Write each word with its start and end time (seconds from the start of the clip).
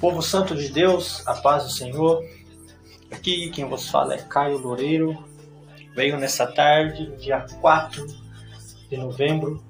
Povo 0.00 0.22
santo 0.22 0.56
de 0.56 0.70
Deus, 0.70 1.22
a 1.26 1.34
paz 1.34 1.64
do 1.64 1.70
Senhor. 1.70 2.24
Aqui 3.10 3.50
quem 3.50 3.68
vos 3.68 3.90
fala 3.90 4.14
é 4.14 4.18
Caio 4.18 4.56
Loureiro. 4.56 5.22
Venho 5.94 6.18
nessa 6.18 6.46
tarde, 6.46 7.14
dia 7.18 7.44
4 7.60 8.06
de 8.88 8.96
novembro, 8.96 9.62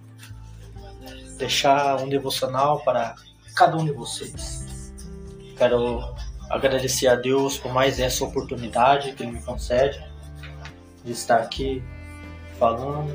deixar 1.36 2.00
um 2.00 2.08
devocional 2.08 2.78
para 2.84 3.16
cada 3.56 3.76
um 3.76 3.84
de 3.84 3.90
vocês. 3.90 4.92
Quero 5.56 6.14
agradecer 6.48 7.08
a 7.08 7.16
Deus 7.16 7.58
por 7.58 7.72
mais 7.72 7.98
essa 7.98 8.24
oportunidade 8.24 9.10
que 9.14 9.24
Ele 9.24 9.32
me 9.32 9.42
concede 9.42 10.00
de 11.04 11.10
estar 11.10 11.40
aqui 11.40 11.82
falando 12.56 13.12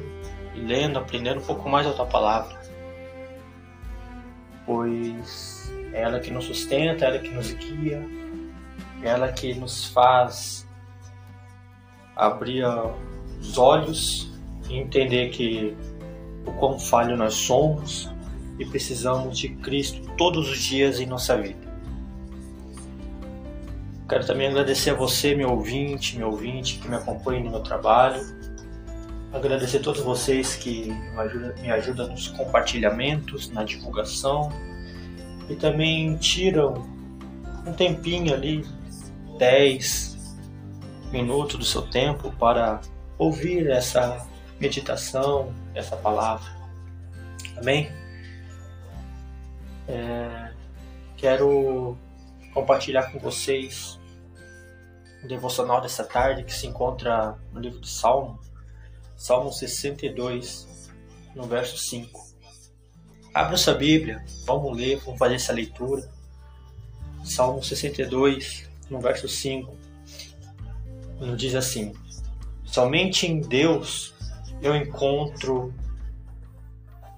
e 0.54 0.60
lendo, 0.60 1.00
aprendendo 1.00 1.40
um 1.40 1.46
pouco 1.46 1.70
mais 1.70 1.88
da 1.88 1.94
Tua 1.94 2.08
palavra. 2.08 2.60
Pois 4.66 5.65
é 5.96 6.02
ela 6.02 6.20
que 6.20 6.30
nos 6.30 6.44
sustenta, 6.44 7.06
ela 7.06 7.20
que 7.20 7.30
nos 7.30 7.52
guia, 7.54 8.06
ela 9.02 9.32
que 9.32 9.54
nos 9.54 9.86
faz 9.86 10.68
abrir 12.14 12.66
os 13.40 13.58
olhos 13.58 14.30
e 14.70 14.78
entender 14.78 15.30
que 15.30 15.76
o 16.46 16.52
quão 16.52 16.78
falho 16.78 17.16
nós 17.16 17.34
somos 17.34 18.12
e 18.60 18.66
precisamos 18.66 19.40
de 19.40 19.50
Cristo 19.50 20.02
todos 20.18 20.50
os 20.50 20.60
dias 20.60 21.00
em 21.00 21.06
nossa 21.06 21.38
vida. 21.38 21.66
Quero 24.10 24.28
também 24.28 24.48
agradecer 24.48 24.90
a 24.90 24.96
você, 24.96 25.34
meu 25.34 25.50
ouvinte, 25.52 26.18
meu 26.18 26.28
ouvinte, 26.28 26.78
que 26.80 26.90
me 26.90 26.96
acompanha 26.96 27.42
no 27.42 27.52
meu 27.52 27.62
trabalho. 27.62 28.22
Agradecer 29.32 29.78
a 29.78 29.82
todos 29.82 30.02
vocês 30.02 30.56
que 30.56 30.88
me 30.88 31.20
ajudam, 31.20 31.54
me 31.62 31.72
ajudam 31.72 32.08
nos 32.10 32.28
compartilhamentos, 32.28 33.50
na 33.50 33.64
divulgação 33.64 34.52
e 35.50 35.56
também 35.56 36.16
tiram 36.18 36.74
um 37.66 37.74
tempinho 37.74 38.34
ali, 38.34 38.66
10 39.38 40.16
minutos 41.12 41.58
do 41.58 41.66
seu 41.66 41.84
tempo 41.84 42.32
para 42.34 42.82
ouvir 43.18 43.70
essa 43.70 44.28
meditação, 44.60 45.54
essa 45.74 45.96
palavra. 45.96 46.46
Amém? 47.58 47.90
É, 49.88 50.52
quero 51.18 51.98
compartilhar 52.54 53.12
com 53.12 53.20
vocês 53.20 54.00
o 55.24 55.28
devocional 55.28 55.82
dessa 55.82 56.04
tarde 56.04 56.44
que 56.44 56.54
se 56.54 56.68
encontra 56.68 57.38
no 57.52 57.60
livro 57.60 57.80
de 57.80 57.90
Salmo, 57.90 58.40
Salmo 59.16 59.52
62, 59.52 60.92
no 61.36 61.44
verso 61.44 61.78
5. 61.78 62.35
Abra 63.36 63.58
sua 63.58 63.74
Bíblia, 63.74 64.24
vamos 64.46 64.78
ler, 64.78 64.98
vamos 65.04 65.20
fazer 65.20 65.36
essa 65.36 65.52
leitura. 65.52 66.10
Salmo 67.22 67.62
62, 67.62 68.70
no 68.90 69.02
verso 69.02 69.28
5, 69.28 69.76
nos 71.20 71.38
diz 71.38 71.54
assim: 71.54 71.94
Somente 72.64 73.28
em 73.28 73.42
Deus 73.42 74.14
eu 74.62 74.74
encontro 74.74 75.74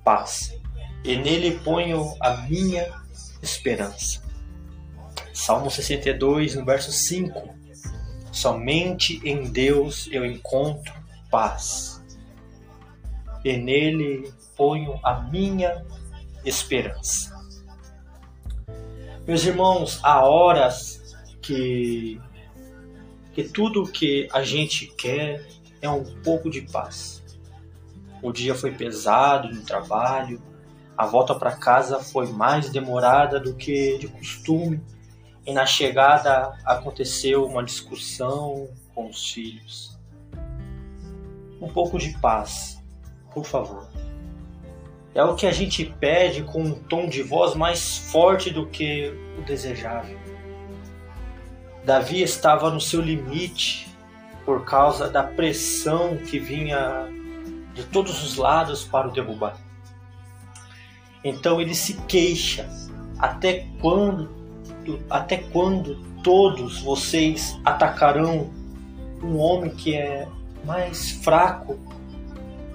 paz, 0.04 0.60
e 1.04 1.16
nele 1.18 1.60
ponho 1.60 2.12
a 2.20 2.38
minha 2.48 3.00
esperança. 3.44 4.24
Salmo 5.32 5.70
62, 5.70 6.56
no 6.56 6.66
verso 6.66 6.92
5. 6.92 7.56
Somente 8.32 9.22
em 9.24 9.52
Deus 9.52 10.10
eu 10.12 10.26
encontro 10.26 10.96
paz, 11.30 12.04
e 13.46 13.56
nele 13.56 14.34
ponho 14.56 15.00
a 15.04 15.22
minha 15.22 15.86
esperança. 16.48 17.36
Meus 19.28 19.44
irmãos, 19.44 20.00
há 20.04 20.26
horas 20.26 21.16
que, 21.42 22.22
que 23.34 23.44
tudo 23.44 23.86
que 23.86 24.30
a 24.32 24.42
gente 24.42 24.88
quer 24.98 25.46
é 25.82 25.90
um 25.90 26.04
pouco 26.22 26.50
de 26.50 26.62
paz. 26.62 27.24
O 28.22 28.32
dia 28.32 28.56
foi 28.56 28.72
pesado 28.72 29.50
no 29.50 29.64
trabalho, 29.64 30.42
a 30.98 31.06
volta 31.06 31.36
para 31.36 31.58
casa 31.58 32.00
foi 32.00 32.28
mais 32.28 32.70
demorada 32.70 33.40
do 33.40 33.54
que 33.54 33.98
de 33.98 34.08
costume, 34.08 34.82
e 35.46 35.54
na 35.54 35.66
chegada 35.66 36.58
aconteceu 36.66 37.46
uma 37.46 37.64
discussão 37.64 38.70
com 38.96 39.10
os 39.10 39.32
filhos. 39.32 39.98
Um 41.62 41.68
pouco 41.68 41.98
de 41.98 42.18
paz, 42.20 42.82
por 43.34 43.46
favor. 43.46 43.88
É 45.18 45.24
o 45.24 45.34
que 45.34 45.48
a 45.48 45.52
gente 45.52 45.84
pede 45.84 46.44
com 46.44 46.62
um 46.62 46.74
tom 46.76 47.10
de 47.10 47.24
voz 47.24 47.56
mais 47.56 47.98
forte 47.98 48.52
do 48.52 48.68
que 48.68 49.12
o 49.36 49.42
desejável. 49.42 50.16
Davi 51.84 52.22
estava 52.22 52.70
no 52.70 52.80
seu 52.80 53.02
limite 53.02 53.88
por 54.46 54.64
causa 54.64 55.10
da 55.10 55.24
pressão 55.24 56.18
que 56.18 56.38
vinha 56.38 57.08
de 57.74 57.84
todos 57.86 58.24
os 58.24 58.36
lados 58.36 58.84
para 58.84 59.08
o 59.08 59.12
derrubar. 59.12 59.58
Então 61.24 61.60
ele 61.60 61.74
se 61.74 61.96
queixa: 62.02 62.70
até 63.18 63.66
quando, 63.82 64.30
até 65.10 65.38
quando 65.38 65.96
todos 66.22 66.80
vocês 66.80 67.60
atacarão 67.66 68.52
um 69.24 69.40
homem 69.40 69.72
que 69.72 69.96
é 69.96 70.28
mais 70.64 71.10
fraco 71.10 71.80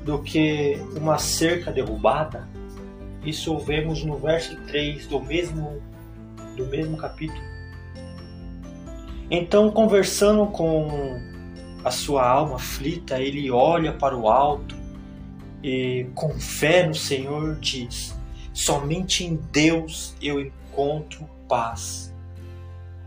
do 0.04 0.22
que 0.22 0.78
uma 0.96 1.18
cerca 1.18 1.70
derrubada? 1.70 2.48
Isso 3.24 3.56
vemos 3.58 4.04
no 4.04 4.16
verso 4.16 4.56
3 4.66 5.06
do 5.06 5.20
mesmo, 5.20 5.80
do 6.56 6.66
mesmo 6.66 6.96
capítulo. 6.96 7.40
Então, 9.30 9.70
conversando 9.70 10.46
com 10.46 11.18
a 11.84 11.90
sua 11.90 12.28
alma 12.28 12.56
aflita, 12.56 13.20
ele 13.20 13.50
olha 13.50 13.92
para 13.92 14.16
o 14.16 14.28
alto 14.28 14.76
e, 15.62 16.06
com 16.14 16.38
fé 16.38 16.86
no 16.86 16.94
Senhor, 16.94 17.58
diz: 17.60 18.14
Somente 18.52 19.24
em 19.24 19.36
Deus 19.50 20.14
eu 20.20 20.40
encontro 20.40 21.28
paz. 21.48 22.12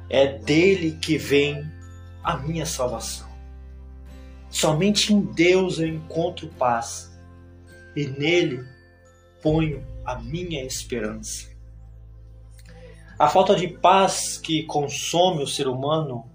É 0.10 0.28
dele 0.28 0.98
que 1.02 1.18
vem 1.18 1.70
a 2.24 2.38
minha 2.38 2.66
salvação. 2.66 3.35
Somente 4.56 5.14
em 5.14 5.20
Deus 5.20 5.80
eu 5.80 5.88
encontro 5.88 6.48
paz 6.48 7.14
e 7.94 8.08
nele 8.08 8.66
ponho 9.44 9.86
a 10.06 10.16
minha 10.16 10.64
esperança. 10.64 11.50
A 13.20 13.28
falta 13.28 13.54
de 13.54 13.68
paz 13.68 14.38
que 14.38 14.64
consome 14.64 15.44
o 15.44 15.48
ser 15.48 15.68
humano 15.68 16.26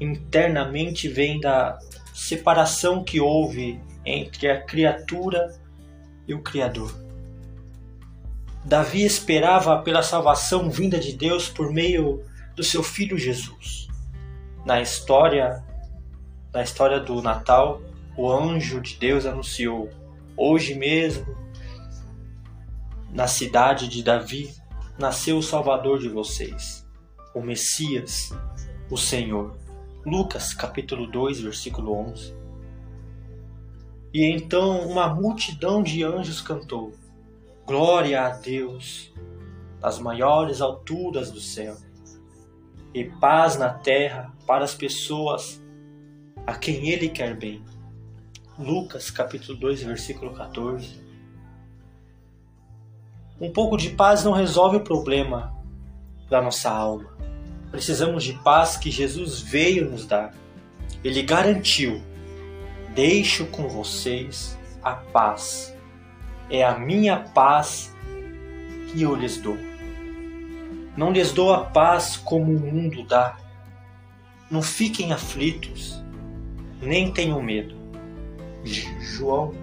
internamente 0.00 1.06
vem 1.06 1.38
da 1.38 1.78
separação 2.12 3.04
que 3.04 3.20
houve 3.20 3.80
entre 4.04 4.50
a 4.50 4.60
criatura 4.60 5.56
e 6.26 6.34
o 6.34 6.42
Criador. 6.42 6.92
Davi 8.64 9.04
esperava 9.04 9.80
pela 9.82 10.02
salvação 10.02 10.68
vinda 10.68 10.98
de 10.98 11.12
Deus 11.12 11.48
por 11.48 11.72
meio 11.72 12.24
do 12.56 12.64
seu 12.64 12.82
filho 12.82 13.16
Jesus. 13.16 13.86
Na 14.66 14.80
história 14.80 15.69
na 16.52 16.62
história 16.62 16.98
do 16.98 17.22
Natal, 17.22 17.80
o 18.16 18.30
anjo 18.30 18.80
de 18.80 18.96
Deus 18.96 19.26
anunciou: 19.26 19.90
hoje 20.36 20.74
mesmo, 20.74 21.36
na 23.10 23.26
cidade 23.26 23.88
de 23.88 24.02
Davi, 24.02 24.54
nasceu 24.98 25.38
o 25.38 25.42
Salvador 25.42 25.98
de 25.98 26.08
vocês, 26.08 26.86
o 27.34 27.40
Messias, 27.40 28.32
o 28.90 28.96
Senhor. 28.96 29.58
Lucas 30.04 30.54
capítulo 30.54 31.06
2, 31.06 31.42
versículo 31.42 31.92
11. 31.92 32.34
E 34.14 34.24
então 34.24 34.80
uma 34.88 35.12
multidão 35.12 35.82
de 35.82 36.02
anjos 36.02 36.40
cantou: 36.40 36.92
Glória 37.66 38.22
a 38.22 38.30
Deus 38.30 39.12
nas 39.80 39.98
maiores 39.98 40.60
alturas 40.60 41.30
do 41.30 41.40
céu, 41.40 41.76
e 42.94 43.04
paz 43.04 43.58
na 43.58 43.68
terra 43.70 44.32
para 44.46 44.64
as 44.64 44.74
pessoas 44.74 45.62
a 46.46 46.54
quem 46.54 46.88
ele 46.88 47.08
quer 47.08 47.36
bem. 47.36 47.62
Lucas 48.58 49.10
capítulo 49.10 49.58
2, 49.58 49.82
versículo 49.84 50.34
14. 50.34 51.00
Um 53.40 53.50
pouco 53.50 53.76
de 53.76 53.90
paz 53.90 54.22
não 54.22 54.32
resolve 54.32 54.76
o 54.76 54.84
problema 54.84 55.56
da 56.28 56.42
nossa 56.42 56.70
alma. 56.70 57.10
Precisamos 57.70 58.24
de 58.24 58.34
paz 58.34 58.76
que 58.76 58.90
Jesus 58.90 59.40
veio 59.40 59.90
nos 59.90 60.04
dar. 60.04 60.34
Ele 61.02 61.22
garantiu: 61.22 62.02
Deixo 62.94 63.46
com 63.46 63.68
vocês 63.68 64.58
a 64.82 64.92
paz. 64.92 65.74
É 66.50 66.64
a 66.64 66.78
minha 66.78 67.16
paz 67.16 67.94
que 68.90 69.02
eu 69.02 69.14
lhes 69.14 69.38
dou. 69.38 69.56
Não 70.96 71.12
lhes 71.12 71.32
dou 71.32 71.54
a 71.54 71.64
paz 71.64 72.16
como 72.16 72.52
o 72.52 72.60
mundo 72.60 73.04
dá. 73.04 73.38
Não 74.50 74.60
fiquem 74.60 75.12
aflitos, 75.12 76.02
nem 76.80 77.12
tenham 77.12 77.42
medo. 77.42 77.74
João 78.64 79.54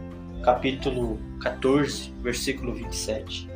capítulo 0.43 1.19
14, 1.41 2.11
versículo 2.21 2.73
27. 2.73 3.49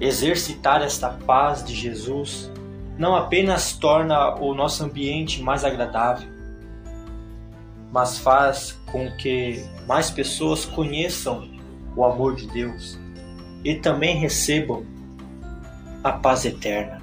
exercitar 0.00 0.82
esta 0.82 1.10
paz 1.10 1.62
de 1.62 1.74
Jesus 1.74 2.50
não 2.98 3.14
apenas 3.14 3.74
torna 3.74 4.34
o 4.36 4.54
nosso 4.54 4.84
ambiente 4.84 5.42
mais 5.42 5.64
agradável, 5.64 6.28
mas 7.92 8.18
faz 8.18 8.78
com 8.90 9.10
que 9.16 9.64
mais 9.86 10.10
pessoas 10.10 10.64
conheçam 10.64 11.50
o 11.96 12.04
amor 12.04 12.36
de 12.36 12.46
Deus 12.46 12.98
e 13.64 13.74
também 13.74 14.16
recebam 14.16 14.84
a 16.02 16.12
paz 16.12 16.44
eterna. 16.44 17.00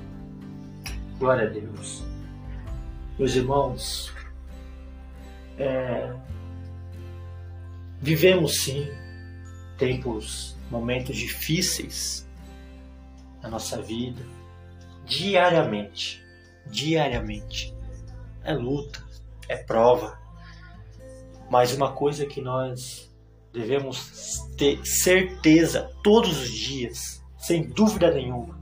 Glória 1.20 1.48
a 1.48 1.50
Deus. 1.50 2.04
Meus 3.18 3.36
irmãos, 3.36 4.14
é, 5.58 6.14
vivemos 8.00 8.60
sim 8.60 8.88
tempos, 9.78 10.56
momentos 10.70 11.16
difíceis 11.16 12.28
na 13.42 13.50
nossa 13.50 13.82
vida, 13.82 14.24
diariamente. 15.06 16.24
Diariamente. 16.66 17.76
É 18.44 18.54
luta, 18.54 19.04
é 19.48 19.58
prova. 19.58 20.20
Mas 21.50 21.74
uma 21.74 21.94
coisa 21.94 22.26
que 22.26 22.42
nós 22.42 23.10
devemos 23.54 24.42
ter 24.58 24.86
certeza 24.86 25.92
todos 26.04 26.38
os 26.42 26.52
dias, 26.52 27.24
sem 27.38 27.70
dúvida 27.70 28.12
nenhuma, 28.12 28.60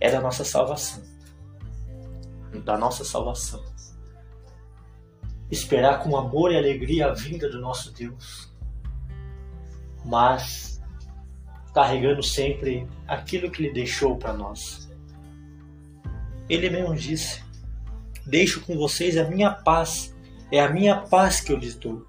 é 0.00 0.10
da 0.10 0.20
nossa 0.20 0.44
salvação. 0.44 1.02
Da 2.64 2.76
nossa 2.76 3.04
salvação. 3.04 3.64
Esperar 5.50 6.02
com 6.02 6.16
amor 6.16 6.52
e 6.52 6.56
alegria 6.56 7.06
a 7.06 7.14
vinda 7.14 7.48
do 7.48 7.60
nosso 7.60 7.92
Deus. 7.92 8.52
Mas 10.04 10.82
carregando 11.74 12.22
sempre 12.22 12.88
aquilo 13.06 13.50
que 13.50 13.64
ele 13.64 13.72
deixou 13.72 14.16
para 14.16 14.32
nós. 14.32 14.88
Ele 16.48 16.70
mesmo 16.70 16.94
disse: 16.94 17.42
Deixo 18.26 18.60
com 18.62 18.76
vocês 18.76 19.16
a 19.16 19.24
minha 19.24 19.50
paz, 19.50 20.14
é 20.50 20.60
a 20.60 20.70
minha 20.70 21.00
paz 21.00 21.40
que 21.40 21.52
eu 21.52 21.56
lhes 21.56 21.74
dou. 21.74 22.06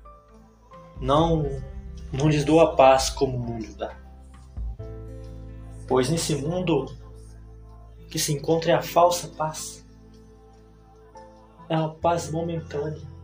Não, 1.02 1.62
não 2.14 2.30
lhes 2.30 2.46
dou 2.46 2.62
a 2.62 2.76
paz 2.76 3.10
como 3.10 3.38
o 3.38 3.40
mundo 3.40 3.76
dá. 3.76 3.96
Pois 5.88 6.10
nesse 6.10 6.36
mundo 6.36 6.96
que 8.10 8.18
se 8.18 8.34
encontra 8.34 8.72
é 8.72 8.76
a 8.76 8.82
falsa 8.82 9.28
paz. 9.30 9.86
É 11.68 11.78
uma 11.78 11.96
paz 11.96 12.32
momentânea. 12.32 13.15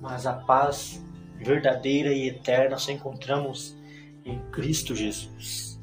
Mas 0.00 0.26
a 0.26 0.32
paz 0.32 1.04
verdadeira 1.36 2.12
e 2.12 2.28
eterna 2.28 2.78
só 2.78 2.90
encontramos 2.90 3.76
em 4.24 4.38
Cristo 4.50 4.94
Jesus. 4.94 5.80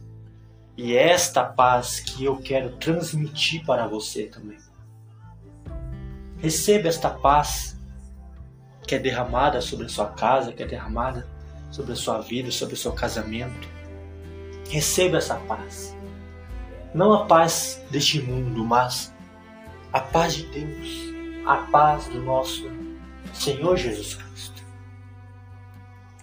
E 0.75 0.95
é 0.95 1.09
esta 1.09 1.43
paz 1.43 1.99
que 1.99 2.25
eu 2.25 2.37
quero 2.37 2.75
transmitir 2.77 3.65
para 3.65 3.87
você 3.87 4.25
também. 4.25 4.57
Receba 6.37 6.87
esta 6.87 7.09
paz 7.09 7.75
que 8.85 8.95
é 8.95 8.99
derramada 8.99 9.59
sobre 9.59 9.87
a 9.87 9.89
sua 9.89 10.07
casa, 10.07 10.53
que 10.53 10.61
é 10.61 10.67
derramada 10.67 11.27
sobre 11.71 11.93
a 11.93 11.95
sua 11.95 12.19
vida, 12.21 12.51
sobre 12.51 12.75
o 12.75 12.77
seu 12.77 12.93
casamento. 12.93 13.67
Receba 14.69 15.17
essa 15.17 15.35
paz. 15.35 15.95
Não 16.93 17.11
a 17.11 17.25
paz 17.25 17.83
deste 17.89 18.21
mundo, 18.21 18.63
mas 18.63 19.13
a 19.91 19.99
paz 19.99 20.35
de 20.35 20.45
Deus, 20.45 20.89
a 21.45 21.57
paz 21.71 22.07
do 22.07 22.21
nosso 22.21 22.69
Senhor 23.33 23.77
Jesus 23.77 24.15
Cristo. 24.15 24.63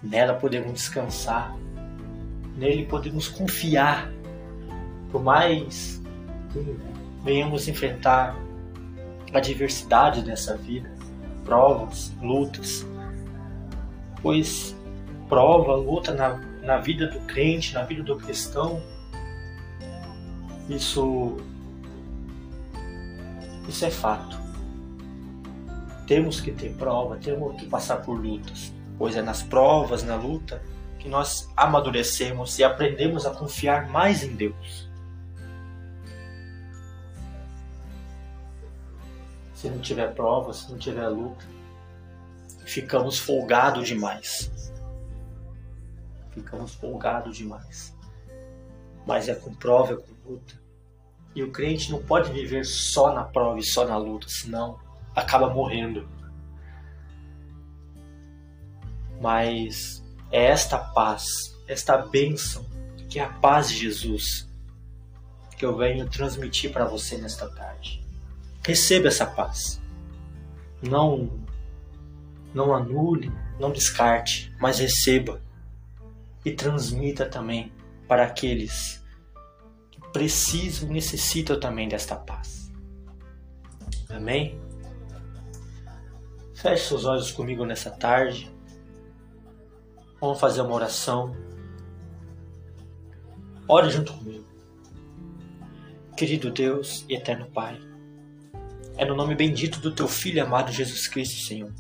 Nela 0.02 0.34
podemos 0.34 0.72
descansar, 0.72 1.56
nele 2.56 2.86
podemos 2.86 3.28
confiar 3.28 4.12
por 5.10 5.22
mais 5.22 6.02
que 6.52 6.76
venhamos 7.22 7.68
enfrentar 7.68 8.36
adversidade 9.32 10.22
nessa 10.24 10.56
vida, 10.56 10.90
provas, 11.44 12.12
lutas, 12.20 12.86
pois 14.22 14.76
prova, 15.28 15.74
luta 15.74 16.12
na, 16.12 16.36
na 16.62 16.78
vida 16.78 17.06
do 17.06 17.20
crente, 17.20 17.74
na 17.74 17.82
vida 17.82 18.02
do 18.02 18.16
cristão, 18.16 18.82
isso, 20.68 21.36
isso 23.68 23.84
é 23.84 23.90
fato. 23.90 24.43
Temos 26.06 26.40
que 26.40 26.52
ter 26.52 26.74
prova, 26.74 27.16
temos 27.16 27.60
que 27.60 27.66
passar 27.66 27.96
por 27.98 28.14
lutas, 28.14 28.72
pois 28.98 29.16
é 29.16 29.22
nas 29.22 29.42
provas, 29.42 30.02
na 30.02 30.16
luta, 30.16 30.62
que 30.98 31.08
nós 31.08 31.50
amadurecemos 31.56 32.58
e 32.58 32.64
aprendemos 32.64 33.26
a 33.26 33.30
confiar 33.30 33.88
mais 33.90 34.22
em 34.22 34.34
Deus. 34.34 34.88
se 39.64 39.70
não 39.70 39.78
tiver 39.78 40.14
prova, 40.14 40.52
se 40.52 40.70
não 40.70 40.76
tiver 40.76 41.08
luta, 41.08 41.42
ficamos 42.66 43.18
folgados 43.18 43.88
demais. 43.88 44.50
Ficamos 46.32 46.74
folgados 46.74 47.34
demais. 47.34 47.96
Mas 49.06 49.26
é 49.26 49.34
com 49.34 49.54
prova, 49.54 49.94
é 49.94 49.96
com 49.96 50.32
luta. 50.32 50.60
E 51.34 51.42
o 51.42 51.50
crente 51.50 51.90
não 51.90 52.02
pode 52.02 52.30
viver 52.30 52.66
só 52.66 53.14
na 53.14 53.24
prova 53.24 53.58
e 53.58 53.62
só 53.62 53.86
na 53.86 53.96
luta, 53.96 54.28
senão 54.28 54.78
acaba 55.14 55.52
morrendo. 55.52 56.08
Mas 59.20 60.04
é 60.30 60.44
esta 60.46 60.78
paz, 60.78 61.56
esta 61.68 61.96
bênção, 61.96 62.66
que 63.08 63.18
é 63.18 63.24
a 63.24 63.28
paz 63.28 63.68
de 63.68 63.78
Jesus, 63.78 64.48
que 65.56 65.64
eu 65.64 65.76
venho 65.76 66.08
transmitir 66.08 66.72
para 66.72 66.84
você 66.84 67.16
nesta 67.16 67.48
tarde. 67.48 68.04
Receba 68.66 69.08
essa 69.08 69.26
paz. 69.26 69.80
Não 70.82 71.30
não 72.52 72.72
anule, 72.72 73.32
não 73.58 73.72
descarte, 73.72 74.54
mas 74.60 74.78
receba 74.78 75.40
e 76.44 76.52
transmita 76.52 77.26
também 77.26 77.72
para 78.06 78.24
aqueles 78.24 79.02
que 79.90 80.00
precisam 80.12 80.88
necessitam 80.88 81.58
também 81.58 81.88
desta 81.88 82.14
paz. 82.14 82.72
Amém? 84.08 84.60
Feche 86.54 86.88
seus 86.88 87.04
olhos 87.04 87.30
comigo 87.32 87.64
nessa 87.66 87.90
tarde. 87.90 88.50
Vamos 90.20 90.38
fazer 90.40 90.60
uma 90.62 90.74
oração. 90.74 91.36
Ore 93.68 93.90
junto 93.90 94.12
comigo. 94.12 94.44
Querido 96.16 96.50
Deus 96.50 97.04
e 97.08 97.14
eterno 97.14 97.46
Pai, 97.46 97.76
é 98.96 99.04
no 99.04 99.16
nome 99.16 99.34
bendito 99.34 99.80
do 99.80 99.92
teu 99.92 100.06
Filho 100.06 100.40
amado 100.44 100.70
Jesus 100.70 101.08
Cristo, 101.08 101.44
Senhor, 101.44 101.72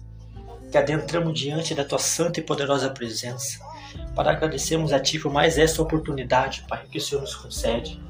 que 0.72 0.76
adentramos 0.76 1.38
diante 1.38 1.72
da 1.72 1.84
tua 1.84 2.00
santa 2.00 2.40
e 2.40 2.42
poderosa 2.42 2.90
presença 2.90 3.60
para 4.14 4.32
agradecermos 4.32 4.92
a 4.92 4.98
Ti 4.98 5.20
por 5.20 5.32
mais 5.32 5.56
esta 5.56 5.80
oportunidade, 5.80 6.64
Pai, 6.68 6.84
que 6.90 6.98
o 6.98 7.00
Senhor 7.00 7.20
nos 7.20 7.36
concede. 7.36 8.02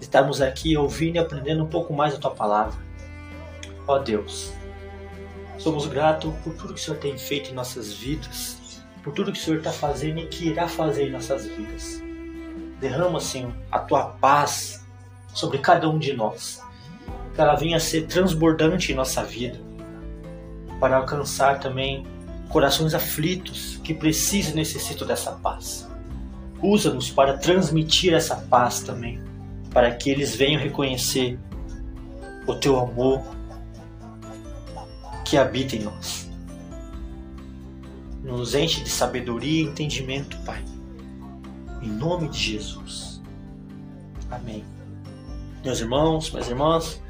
Estamos 0.00 0.40
aqui 0.40 0.76
ouvindo 0.76 1.16
e 1.16 1.18
aprendendo 1.18 1.64
um 1.64 1.68
pouco 1.68 1.92
mais 1.92 2.14
da 2.14 2.20
Tua 2.20 2.30
palavra. 2.30 2.80
Ó 3.88 3.98
Deus, 3.98 4.52
somos 5.62 5.86
gratos 5.86 6.34
por 6.42 6.54
tudo 6.54 6.74
que 6.74 6.80
o 6.80 6.82
Senhor 6.82 6.98
tem 6.98 7.16
feito 7.16 7.50
em 7.50 7.54
nossas 7.54 7.92
vidas, 7.92 8.82
por 9.02 9.12
tudo 9.12 9.32
que 9.32 9.38
o 9.38 9.42
Senhor 9.42 9.58
está 9.58 9.70
fazendo 9.70 10.18
e 10.18 10.26
que 10.26 10.48
irá 10.48 10.66
fazer 10.66 11.06
em 11.06 11.12
nossas 11.12 11.46
vidas. 11.46 12.02
Derrama, 12.80 13.20
Senhor, 13.20 13.52
a 13.70 13.78
Tua 13.78 14.06
paz 14.06 14.84
sobre 15.32 15.58
cada 15.58 15.88
um 15.88 15.98
de 15.98 16.12
nós 16.12 16.60
que 17.32 17.40
ela 17.40 17.54
venha 17.54 17.76
a 17.76 17.80
ser 17.80 18.06
transbordante 18.06 18.92
em 18.92 18.94
nossa 18.94 19.22
vida, 19.24 19.58
para 20.78 20.96
alcançar 20.96 21.60
também 21.60 22.04
corações 22.48 22.92
aflitos 22.92 23.80
que 23.82 23.94
precisam 23.94 24.52
e 24.52 24.56
necessitam 24.56 25.06
dessa 25.06 25.32
paz. 25.32 25.88
Usa-nos 26.60 27.10
para 27.10 27.38
transmitir 27.38 28.12
essa 28.12 28.36
paz 28.36 28.80
também, 28.80 29.22
para 29.70 29.90
que 29.92 30.10
eles 30.10 30.36
venham 30.36 30.60
reconhecer 30.60 31.38
o 32.46 32.54
teu 32.54 32.78
amor 32.78 33.22
que 35.32 35.38
habita 35.38 35.76
em 35.76 35.78
nós. 35.78 36.28
Nos 38.22 38.54
enche 38.54 38.84
de 38.84 38.90
sabedoria 38.90 39.62
e 39.62 39.64
entendimento, 39.64 40.36
Pai. 40.44 40.62
Em 41.80 41.88
nome 41.88 42.28
de 42.28 42.38
Jesus. 42.38 43.18
Amém. 44.30 44.62
Meus 45.64 45.80
irmãos, 45.80 46.30
minhas 46.30 46.50
irmãs, 46.50 47.00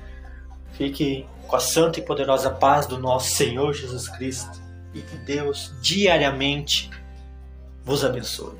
Fique 0.74 1.26
com 1.48 1.56
a 1.56 1.60
santa 1.60 1.98
e 1.98 2.02
poderosa 2.02 2.48
paz 2.48 2.86
do 2.86 2.96
nosso 2.96 3.32
Senhor 3.32 3.74
Jesus 3.74 4.08
Cristo 4.08 4.62
e 4.94 5.02
que 5.02 5.16
Deus 5.16 5.74
diariamente 5.82 6.90
vos 7.84 8.04
abençoe. 8.04 8.56